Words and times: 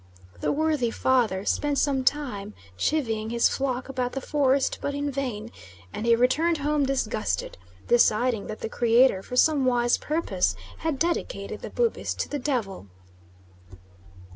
The 0.39 0.51
worthy 0.51 0.89
Father 0.89 1.45
spent 1.45 1.77
some 1.77 2.03
time 2.03 2.55
chivying 2.75 3.29
his 3.29 3.47
flock 3.47 3.87
about 3.87 4.13
the 4.13 4.19
forest, 4.19 4.79
but 4.81 4.95
in 4.95 5.11
vain, 5.11 5.51
and 5.93 6.07
he 6.07 6.15
returned 6.15 6.57
home 6.57 6.87
disgusted, 6.87 7.55
deciding 7.87 8.47
that 8.47 8.61
the 8.61 8.67
Creator, 8.67 9.21
for 9.21 9.35
some 9.35 9.63
wise 9.63 9.99
purpose, 9.99 10.55
had 10.79 10.97
dedicated 10.97 11.61
the 11.61 11.69
Bubis 11.69 12.15
to 12.15 12.27
the 12.27 12.39
Devil. 12.39 12.87